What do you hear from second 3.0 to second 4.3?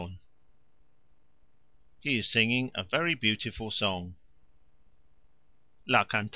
beautiful song.